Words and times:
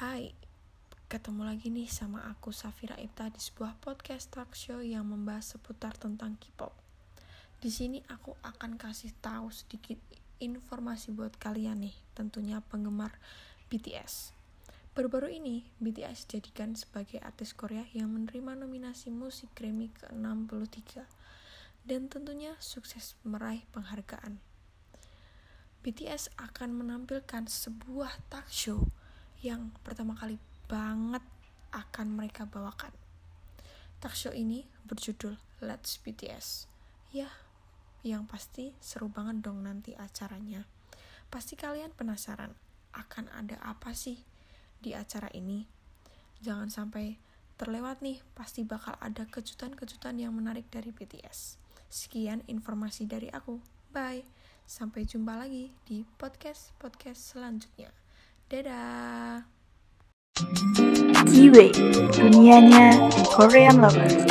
Hai, 0.00 0.32
ketemu 1.12 1.44
lagi 1.44 1.68
nih 1.68 1.84
sama 1.84 2.24
aku 2.24 2.56
Safira 2.56 2.96
Ipta 2.96 3.28
di 3.28 3.36
sebuah 3.36 3.76
podcast 3.84 4.32
talk 4.32 4.56
show 4.56 4.80
yang 4.80 5.04
membahas 5.04 5.52
seputar 5.52 5.92
tentang 5.92 6.40
K-pop. 6.40 6.72
Di 7.60 7.68
sini 7.68 8.00
aku 8.08 8.32
akan 8.40 8.80
kasih 8.80 9.12
tahu 9.20 9.52
sedikit 9.52 10.00
informasi 10.40 11.12
buat 11.12 11.36
kalian 11.36 11.84
nih, 11.84 11.92
tentunya 12.16 12.64
penggemar 12.64 13.12
BTS. 13.68 14.32
Baru-baru 14.96 15.36
ini, 15.36 15.68
BTS 15.84 16.32
dijadikan 16.32 16.72
sebagai 16.72 17.20
artis 17.20 17.52
Korea 17.52 17.84
yang 17.92 18.08
menerima 18.08 18.56
nominasi 18.56 19.12
musik 19.12 19.52
Grammy 19.52 19.92
ke-63 20.00 21.04
dan 21.84 22.08
tentunya 22.08 22.56
sukses 22.56 23.20
meraih 23.20 23.68
penghargaan. 23.76 24.40
BTS 25.84 26.32
akan 26.40 26.88
menampilkan 26.88 27.52
sebuah 27.52 28.16
talk 28.32 28.48
show 28.48 28.88
yang 29.40 29.72
pertama 29.80 30.12
kali 30.12 30.36
banget 30.68 31.24
akan 31.72 32.12
mereka 32.12 32.44
bawakan. 32.44 32.92
Talk 34.00 34.12
show 34.12 34.32
ini 34.32 34.68
berjudul 34.84 35.36
Let's 35.64 35.96
BTS. 36.00 36.68
Ya, 37.12 37.28
yang 38.04 38.28
pasti 38.28 38.76
seru 38.80 39.08
banget 39.08 39.44
dong 39.44 39.64
nanti 39.64 39.96
acaranya. 39.96 40.68
Pasti 41.32 41.56
kalian 41.56 41.92
penasaran 41.96 42.52
akan 42.92 43.32
ada 43.32 43.56
apa 43.64 43.96
sih 43.96 44.20
di 44.80 44.92
acara 44.92 45.32
ini. 45.32 45.64
Jangan 46.40 46.68
sampai 46.68 47.16
terlewat 47.60 48.00
nih, 48.00 48.20
pasti 48.32 48.64
bakal 48.64 48.96
ada 49.00 49.28
kejutan-kejutan 49.28 50.16
yang 50.16 50.32
menarik 50.32 50.68
dari 50.72 50.92
BTS. 50.92 51.60
Sekian 51.92 52.44
informasi 52.48 53.04
dari 53.08 53.28
aku. 53.32 53.60
Bye. 53.92 54.24
Sampai 54.70 55.02
jumpa 55.02 55.34
lagi 55.34 55.74
di 55.82 56.06
podcast-podcast 56.16 57.34
selanjutnya. 57.34 57.90
Dadah. 58.50 59.46
Kiwi, 61.30 61.70
dunianya 62.18 62.98
Korean 63.30 63.78
Lovers. 63.78 64.26